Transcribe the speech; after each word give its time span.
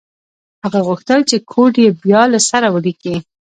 هغه 0.63 0.79
غوښتل 0.87 1.19
چې 1.29 1.37
کوډ 1.51 1.73
یې 1.83 1.89
بیا 2.03 2.21
له 2.33 2.39
سره 2.49 2.67
ولیکي 2.75 3.15